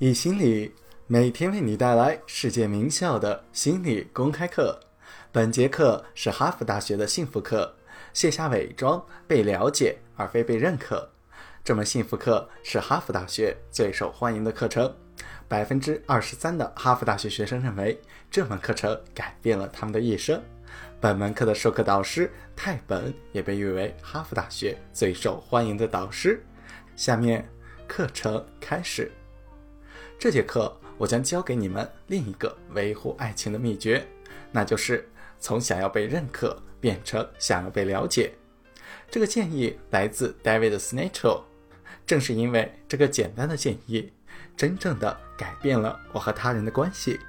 [0.00, 0.72] 易心理
[1.08, 4.78] 每天为你带来世界名校的心理公开课。
[5.32, 7.74] 本节课是哈佛大学的幸福课，
[8.12, 11.10] 卸下伪装，被了解而非被认可。
[11.64, 14.94] 这门幸福课是哈佛大学最受欢迎的课程，
[15.48, 20.40] 百分之二十三的哈佛大学学生认为这门课程改变了他们的一生。
[21.00, 26.40] 本门课的授课导师泰本也被誉为哈佛大学最受欢迎的导师。
[26.94, 27.44] 下面
[27.88, 29.10] 课程开始。
[30.20, 34.04] 这节课我将教给你们另一个维护爱情的秘诀，
[34.50, 38.32] 那就是从想要被认可变成想要被了解。
[39.08, 41.44] 这个建议来自 David s n a t c h e
[42.04, 44.12] 正是因为这个简单的建议，
[44.56, 47.20] 真正的改变了我和他人的关系。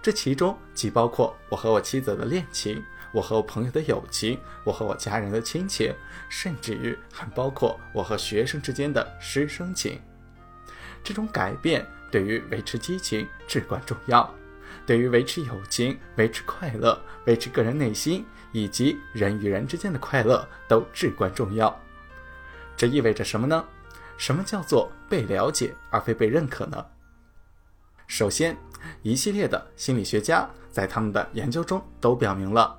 [0.00, 5.94] 这其中既包括我和我妻子的恋情，我和我朋友的友情，我和我家人的亲情，
[6.30, 10.00] 甚至于还包括我和学生之间的师生情。
[11.02, 11.86] 这种改变。
[12.10, 14.30] 对于维持激情至关重要，
[14.84, 18.22] 对于维持友情、维持快乐、维持个人内心
[18.52, 21.74] 以及人与人之间的快乐都至关重要。
[22.76, 23.64] 这意味着什么呢？
[24.18, 26.84] 什么叫做被了解而非被认可呢？
[28.06, 28.54] 首先，
[29.00, 32.78] 一系列的心理学家在他们的研究中都表明了，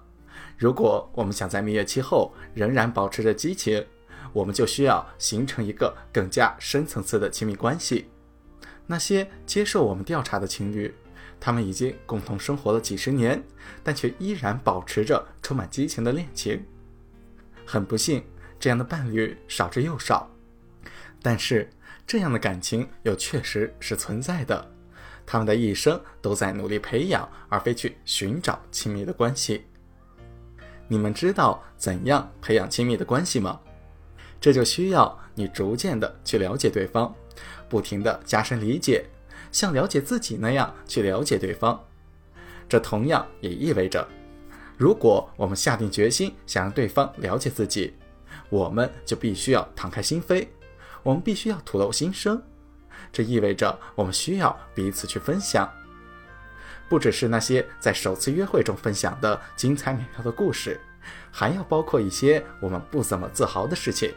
[0.60, 3.84] 如果我们想在蜜月期后仍然保持着激情，
[4.32, 8.12] 我们就需要形成一个更加深层次的亲密关系。
[8.86, 10.94] 那些接受我们调查的情侣，
[11.40, 13.42] 他们已经共同生活了几十年，
[13.84, 16.66] 但却依然保持着充满激情的恋情。
[17.66, 18.24] 很不幸，
[18.60, 20.30] 这样的伴侣少之又少。
[21.22, 21.70] 但是，
[22.06, 24.70] 这样的感情又确实是存在的。
[25.26, 29.64] 他们的一生都在努力培养，而非去寻找亲密的关系。
[30.90, 33.58] 你们知道怎样培养亲密的关系吗？
[34.42, 37.16] 这就需要你逐渐的去了解对方。
[37.70, 39.06] 不停地加深理解，
[39.52, 41.84] 像了解自己那样去了解对方。
[42.70, 44.08] 这同样也意味着，
[44.78, 47.94] 如果我们下定决心想让对方了解自己，
[48.50, 50.48] 我们就必须要敞开心扉，
[51.04, 52.42] 我们必须要吐露心声。
[53.12, 55.72] 这意味着我们需要彼此去分享，
[56.90, 60.80] 不只是那些在首次约会中分享的精彩美妙的故事，
[61.32, 64.12] 还要包括一些我们不怎么自豪的事情。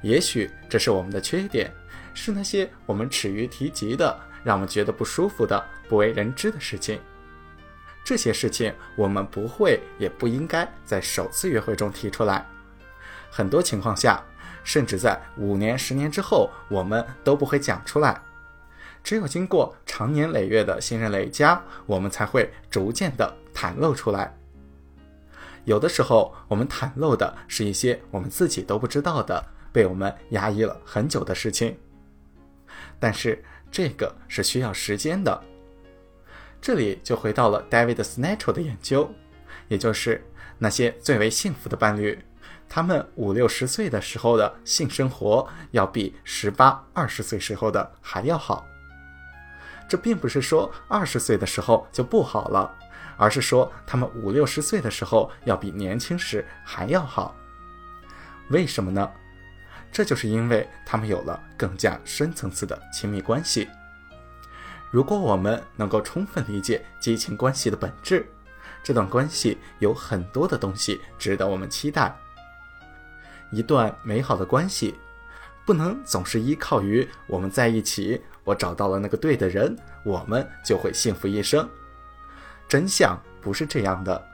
[0.00, 1.70] 也许这是我们的缺点。
[2.14, 7.00] 是那些我们耻于提及的、让我们觉得不舒服的、不为人知的事情。
[8.04, 12.44] 这些事情我们不会也不应该在首次约会中提出来。
[13.30, 14.22] 很多情况下，
[14.64, 18.20] 甚至在五年、十年之后，我们都不会讲出来。
[19.04, 24.36] 只有经过长年累月的信任累加，我们才会逐渐的袒露出来。
[25.64, 31.76] 有的时候，我们袒露的是一些我们自己都不知道的、被我们压抑了很久的事情。
[33.02, 35.42] 但是这个是需要时间的。
[36.60, 39.12] 这里就回到了 David s n a t c h e 的研究，
[39.66, 40.24] 也就是
[40.56, 42.16] 那些最为幸福的伴侣，
[42.68, 48.64] 他们五六十岁的时候的性生活要比十八二十岁时候的还要好。
[49.88, 52.72] 这并不是说二十岁的时候就不好了，
[53.16, 57.34] 而是说他们五六十岁的时候要比年轻时还要好。
[58.50, 59.10] 为什么呢？
[59.92, 63.68] 这就是因为他们有了更加深层次的亲密关系。
[64.90, 68.26] 如果我们能够充分理解激情关系的本质，
[68.82, 72.14] 这段关系有很多的东西值得我们期待。
[73.50, 74.94] 一段美好的关系，
[75.66, 81.68] 不能总是依靠于我们在一起，我找到了那个对的人，我们就会幸福一生。
[82.66, 84.26] 真相不是这样的。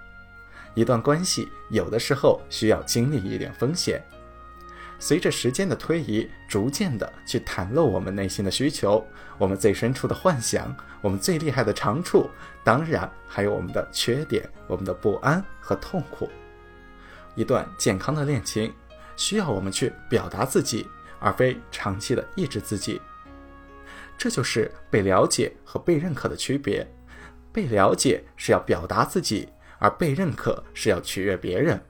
[0.74, 4.00] 一段关系有的时候需要经历一点风险。
[4.98, 9.06] 随着时间的推移，逐渐的去袒露我们内心的需求，
[9.38, 12.28] 我们最深处的幻想，我们最厉害的长处，
[12.64, 16.28] 当然还有我们的缺点，我们的不安和痛苦。
[17.36, 18.72] 一段健康的恋情，
[19.16, 20.86] 需要我们去表达自己，
[21.20, 23.00] 而非长期的抑制自己。
[24.16, 26.84] 这就是被了解和被认可的区别。
[27.52, 29.48] 被了解是要表达自己，
[29.78, 31.80] 而被认可是要取悦别人。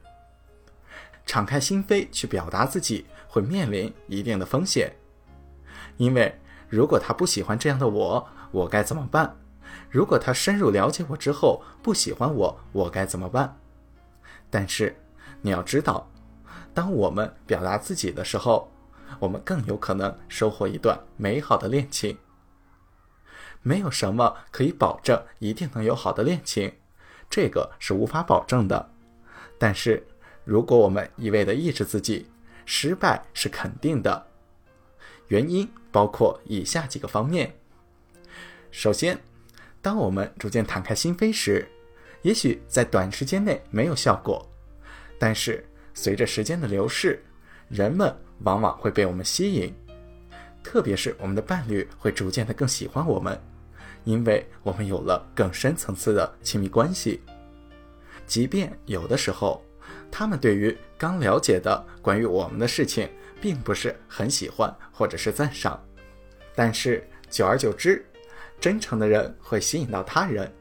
[1.28, 4.90] 敞开心扉去表达自己，会面临一定的风险，
[5.98, 6.34] 因为
[6.70, 9.36] 如果他不喜欢这样的我，我该怎么办？
[9.90, 13.54] 如果他深入了解我之后不喜欢我，我该怎么办？
[14.48, 14.96] 但是
[15.42, 16.10] 你要知道，
[16.72, 18.72] 当我们表达自己的时候，
[19.18, 22.16] 我们更有可能收获一段美好的恋情。
[23.60, 26.72] 没有什么可以保证一定能有好的恋情，
[27.28, 28.88] 这个是无法保证的。
[29.58, 30.06] 但是。
[30.48, 32.26] 如果我们一味的抑制自己，
[32.64, 34.26] 失败是肯定的。
[35.26, 37.54] 原因包括以下几个方面：
[38.70, 39.18] 首先，
[39.82, 41.68] 当我们逐渐敞开心扉时，
[42.22, 44.50] 也许在短时间内没有效果，
[45.18, 45.62] 但是
[45.92, 47.22] 随着时间的流逝，
[47.68, 49.74] 人们往往会被我们吸引，
[50.64, 53.38] 特别是我们的伴侣会逐渐的更喜欢我们，
[54.04, 57.20] 因为我们有了更深层次的亲密关系。
[58.26, 59.62] 即便有的时候，
[60.18, 63.08] 他们对于刚了解的关于我们的事情，
[63.40, 65.80] 并不是很喜欢或者是赞赏，
[66.56, 68.04] 但是久而久之，
[68.58, 70.52] 真诚的人会吸引到他人，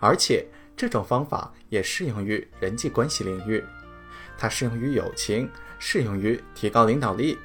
[0.00, 0.44] 而且
[0.76, 3.62] 这种方法也适用于人际关系领域，
[4.36, 5.48] 它适用于友情，
[5.78, 7.38] 适用于提高领导力。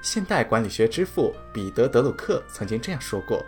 [0.00, 3.44] 现代管理学之父彼得·德鲁克曾经这样说过：“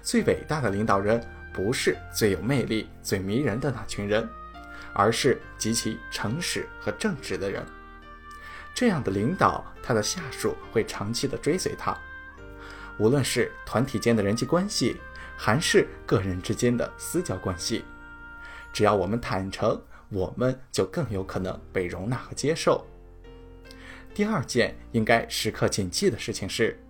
[0.00, 1.20] 最伟大的领导人。”
[1.52, 4.28] 不是最有魅力、最迷人的那群人，
[4.94, 7.64] 而是极其诚实和正直的人。
[8.74, 11.96] 这样的领导，他的下属会长期的追随他。
[12.98, 14.96] 无论是团体间的人际关系，
[15.36, 17.84] 还是个人之间的私交关系，
[18.72, 22.86] 只要我们坦诚，我们就更有可能被容纳和接受。
[24.14, 26.80] 第二件应该时刻谨记的事情是：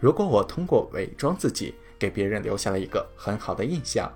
[0.00, 4.10] 如果我通过伪装自己，给别人留下了一个很好的印象，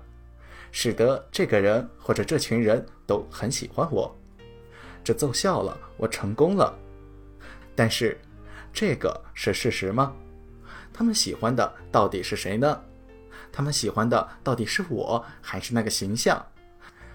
[0.71, 4.15] 使得这个人或者这群人都很喜欢我，
[5.03, 6.77] 这奏效了，我成功了。
[7.75, 8.17] 但是，
[8.73, 10.13] 这个是事实吗？
[10.93, 12.81] 他们喜欢的到底是谁呢？
[13.51, 16.45] 他们喜欢的到底是我，还是那个形象？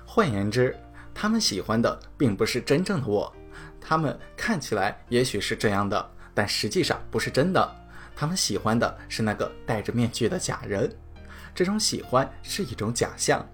[0.06, 0.76] 换言之，
[1.14, 3.32] 他们喜欢的并不是真正的我，
[3.80, 7.76] 他们看起来也许是这样的，但实际上不是真的。
[8.14, 10.94] 他们喜欢的是那个戴着面具的假人，
[11.54, 13.46] 这种喜欢是一种假象，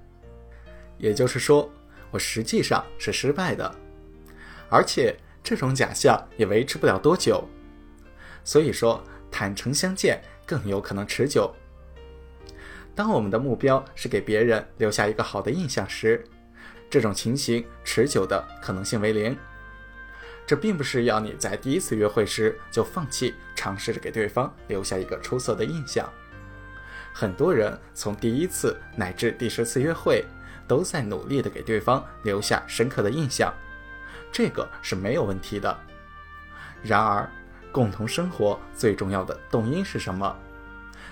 [0.98, 1.70] 也就是说，
[2.16, 3.70] 我实际上是失败的，
[4.70, 5.14] 而且
[5.44, 7.46] 这种假象也维持不了多久。
[8.42, 11.54] 所以说，坦诚相见更有可能持久。
[12.94, 16.24] 当我们的目标是给别人留下一个好的印象时，
[16.88, 19.36] 这种情形持久的可能性为零。
[20.46, 26.10] 这并不是要你在第一次约会时就放弃尝试着给对方留下一个出色的印象。
[27.12, 30.24] 很多人从第一次乃至第十次约会，
[30.66, 33.52] 都在努力的给对方留下深刻的印象，
[34.32, 35.76] 这个是没有问题的。
[36.82, 37.30] 然而，
[37.72, 40.36] 共同生活最重要的动因是什么？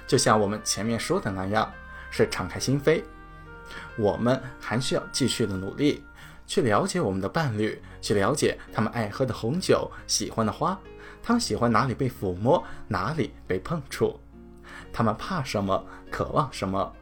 [0.07, 1.73] 就像我们前面说的那样，
[2.11, 3.03] 是敞开心扉。
[3.97, 6.05] 我们还需要继续的努力。
[6.47, 10.79] 去了解我们的伴侣，去了解他们爱喝的红酒、喜欢的花，
[11.23, 14.21] 他们喜欢哪里被抚摸，哪里被碰触，
[14.93, 16.93] 他们怕什么，渴望什么，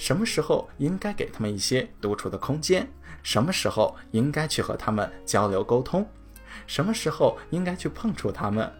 [0.00, 2.90] 什么时候应该给他们一些独处的空间，
[3.22, 6.08] 什么时候应该去和他们交流沟通，
[6.66, 8.72] 什么时候应该去碰触他们，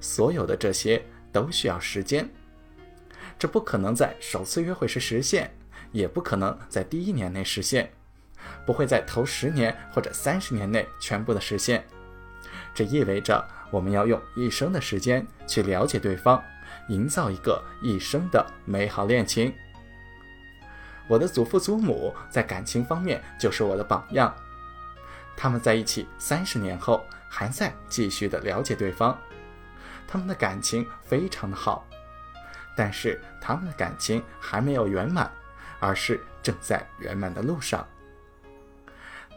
[0.00, 1.00] 所有的这些
[1.30, 2.28] 都需要时间，
[3.38, 5.56] 这不可能在首次约会时实现，
[5.92, 7.88] 也不可能在第一年内实现。
[8.66, 11.86] 不会在头十年或者三十年内全部的实现，
[12.74, 16.42] 这意味着我们要用一生的时间去了解对方，
[16.88, 19.54] 营造一个一生的美好恋情。
[21.06, 24.34] 我的祖父祖母在感情方面就是我的榜样，
[25.36, 29.18] 他们在一起三十年后还在继续的了解对方，
[30.06, 31.86] 他们的感情非常的好，
[32.76, 35.30] 但是他们的感情还没有圆满，
[35.78, 37.86] 而是正在圆满的路上。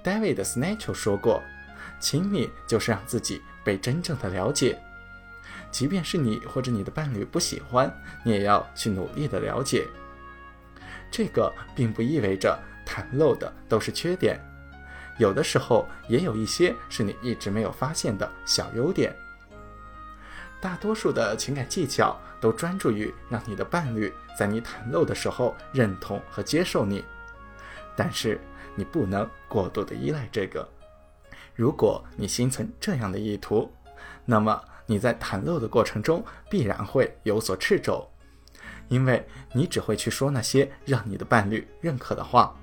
[0.04, 1.44] David s n a t c h e 说过
[2.00, 4.80] ：“亲密就是让自己被真正的了解，
[5.70, 7.92] 即便是你或者你的伴侣不喜欢，
[8.24, 9.86] 你也要去努力的了解。
[11.12, 14.40] 这个并不意味着袒露的都是缺点，
[15.18, 19.16] 有的时候也有一些是你一直没有发现的小优点。
[20.60, 27.04] 大多数的情感技巧都专注于让你的伴侣在你袒露的时候认同和接受你，
[27.96, 28.40] 但是。”
[28.80, 30.70] 你不能过度的依赖这个。
[31.56, 33.74] 如果你心存这样的意图，
[34.24, 38.08] 那么你在袒露的过程中必然会有所掣肘，
[38.88, 42.56] 因为你只会去说那些让你的伴侣认可的话。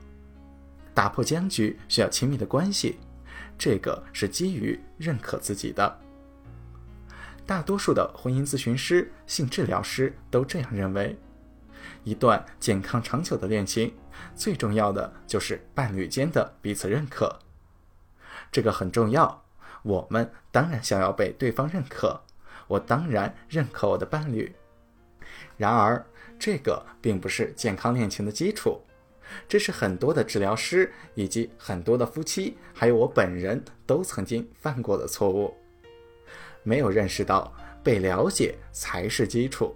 [0.95, 2.99] 打破僵局需要亲密的关系，
[3.59, 6.01] 这个是基于认可自己的。
[7.45, 11.19] 大多数的婚姻咨询师、性治疗师都这样认为。
[12.05, 13.93] 一段健康长久的恋情，
[14.35, 17.39] 最重要的就是伴侣间的彼此认可，
[18.53, 19.45] 这个很重要。
[19.83, 22.23] 我们当然想要被对方认可，
[22.69, 24.55] 我当然认可我的伴侣。
[25.57, 26.05] 然而，
[26.39, 28.81] 这个并不是健康恋情的基础，
[29.49, 35.55] 这是很多的治疗师以及很多的夫妻，还有我本人都曾经犯过的错误，
[36.63, 39.75] 没有认识到被了解才是基础。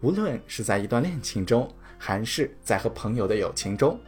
[0.00, 4.00] 无论是在一段恋情中，还是在和朋友的友情中，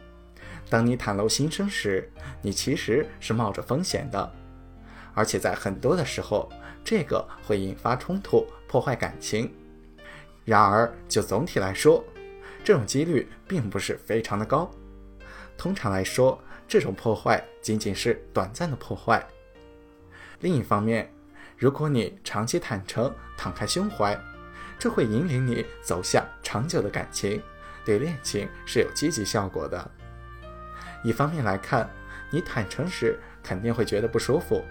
[0.69, 2.11] 当你袒露心声时，
[2.41, 4.31] 你其实是冒着风险的，
[5.13, 6.51] 而且在很多的时候，
[6.83, 9.53] 这个会引发冲突，破坏感情。
[10.45, 12.03] 然而，就总体来说，
[12.63, 14.69] 这种几率并不是非常的高。
[15.57, 19.25] 通常来说，这种破坏仅仅是短暂的破坏。
[20.41, 21.11] 另一方面，
[21.57, 24.15] 如果你长期坦诚、敞开胸怀，
[24.77, 27.41] 这会引领你走向长久的感情，
[27.83, 29.91] 对恋情是有积极效果的。
[31.03, 31.89] 一方面来看，
[32.29, 34.63] 你坦诚时肯定会觉得不舒服，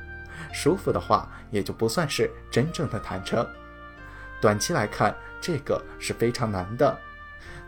[0.52, 3.44] 舒服的话也就不算是真正的坦诚。
[4.40, 6.98] 短期来看，这个是非常难的，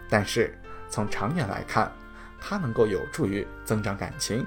[0.09, 1.93] 但是从长远来看，
[2.41, 4.47] 它能够有助于增长感情。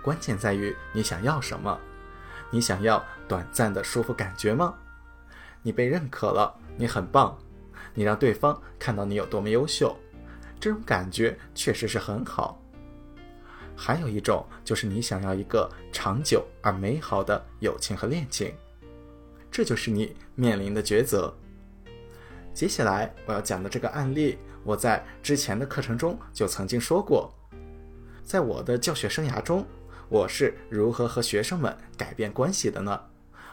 [0.00, 1.76] 关键在于你想要什么？
[2.52, 4.72] 你想要短暂的舒服感觉吗？
[5.60, 6.56] 你被认可了。
[6.76, 7.36] 你很棒，
[7.94, 9.98] 你让对方看到你有多么优秀，
[10.60, 12.62] 这种感觉确实是很好。
[13.74, 18.54] 还有一种就是你想要一个长久而美好的友情和恋情，
[19.50, 21.36] 这就是你面临的抉择。
[22.56, 27.30] 接下来我要讲的这个案例，我在之前的课程中就曾经说过，
[28.24, 29.62] 在我的教学生涯中，
[30.08, 32.98] 我是如何和学生们改变关系的呢？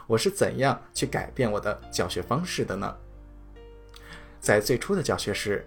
[0.06, 2.96] 我是怎样去改变我的教学方式的呢？
[4.40, 5.66] 在最初的教学时，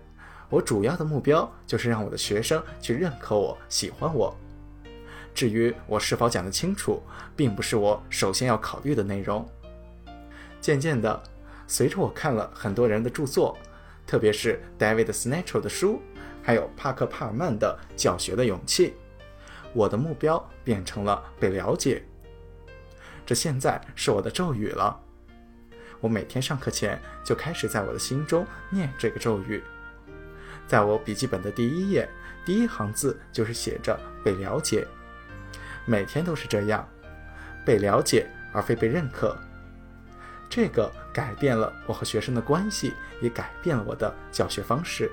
[0.49, 4.35] 我主要的目标就是让我的学生去认可我、喜欢我。
[5.35, 7.03] 至于我是否讲得清楚，
[7.35, 9.47] 并不是我首先要考虑的内容。
[10.59, 11.21] 渐渐的，
[11.67, 13.57] 随着我看了很多人的著作，
[14.05, 16.01] 特别是 David Snatcher 的书，
[16.41, 18.89] 还有帕克·帕尔曼的《教学的勇气》，
[19.73, 22.03] 我的目标变成了被了解。
[23.25, 24.97] 这现在是我的咒语了。
[25.99, 29.61] 我每天上课前就开始在我的心中念这个咒语，
[30.67, 32.07] 在我笔记本的第一页，
[32.45, 34.87] 第一行字就是写着“被了解”。
[35.85, 36.87] 每天都是这样，
[37.65, 39.35] 被了解而非被认可。
[40.49, 42.93] 这个改变了我和学生的关系，
[43.23, 45.11] 也改变了我的教学方式。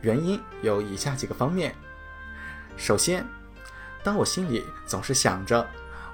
[0.00, 1.72] 原因有以下几个方面：
[2.76, 3.24] 首先，
[4.02, 5.64] 当我心里总是想着。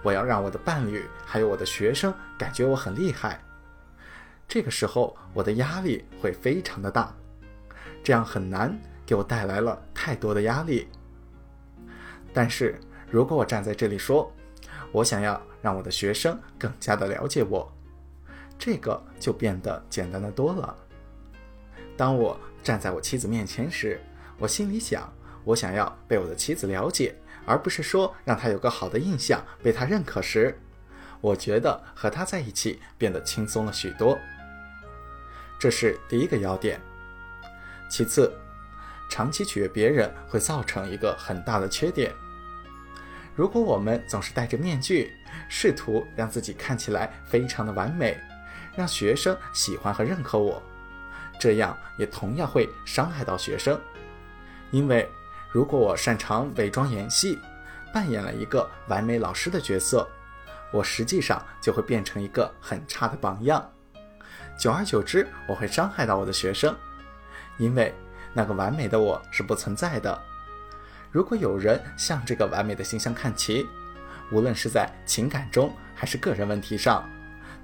[0.02, 3.40] 我要让我的伴侣还有我的学生感觉我很厉害，
[4.46, 7.14] 这个时候我的压力会非常的大，
[8.04, 10.88] 这样很难给我带来了太多的压力。
[12.34, 12.78] 但是
[13.10, 14.30] 如果我站在这里说，
[14.90, 17.72] 我想要让我的学生更加的了解我，
[18.64, 20.72] 这个就变得简单的多了。
[21.96, 24.00] 当我站在我妻子面前时，
[24.38, 27.12] 我心里想，我想要被我的妻子了解。
[27.44, 30.56] 而不是说让他有个好的印象，被他认可时，
[31.20, 34.16] 我觉得和他在一起变得轻松了许多。
[35.58, 36.80] 这是第一个要点。
[37.90, 38.32] 其次，
[39.10, 42.12] 长期取悦别人会造成一个很大的缺点。
[43.34, 45.10] 如果我们总是戴着面具，
[45.48, 48.16] 试图让自己看起来非常的完美，
[48.76, 50.62] 让学生喜欢和认可我，
[51.38, 53.80] 这样也同样会伤害到学生，
[54.70, 55.08] 因为。
[55.54, 57.38] 如果我擅长伪装演戏，
[57.92, 60.08] 扮演了一个完美老师的角色，
[60.72, 63.62] 我实际上就会变成一个很差的榜样。
[64.58, 66.74] 久而久之，我会伤害到我的学生，
[67.58, 67.94] 因为
[68.32, 70.18] 那个完美的我是不存在的。
[71.10, 73.66] 如果有人向这个完美的形象看齐，
[74.30, 77.06] 无论是在情感中还是个人问题上，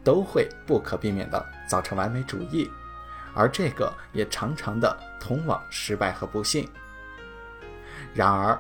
[0.09, 2.71] 都会不可避免地造成完美主义，
[3.35, 6.67] 而这个也常常的通往失败和不幸。
[8.15, 8.59] 然而，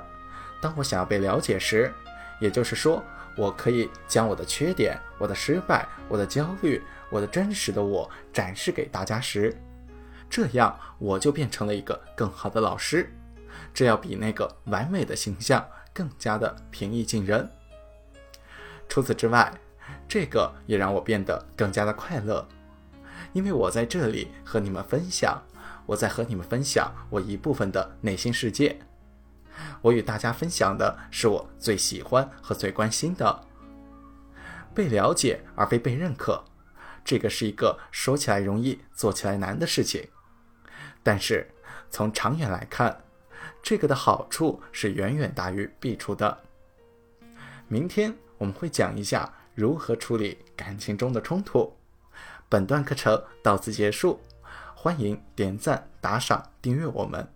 [0.60, 1.90] 当我想要被了解时，
[2.38, 3.02] 也就是说，
[3.34, 9.56] 我可以将我的缺点、我的失败、我的焦虑、我的真实的我展示给大家时，
[10.28, 13.10] 这样我就变成了一个更好的老师。
[13.72, 17.50] 这要比那个完美的形象更加的平易近人。
[18.86, 19.50] 除此之外，
[20.08, 22.48] 这个也让我变得更加的快乐，
[23.34, 25.42] 因为我在这里和你们分享，
[25.84, 28.78] 我在和你们分享我一部分的内心世界。
[29.82, 33.44] 我与大家分享的是我最喜欢和最关心的，
[34.74, 36.42] 被了解而非被认可，
[37.04, 40.08] 这个是一个说起来容易做起来难的事情，
[41.02, 41.50] 但是
[41.90, 43.04] 从长远来看，
[43.62, 46.38] 这个的好处是远远大于弊处的。
[47.66, 51.76] 明天我们会讲一下如何处理感情中的冲突。
[52.48, 54.20] 本段课程到此结束，
[54.76, 57.28] 欢迎点赞、打赏、订阅我们。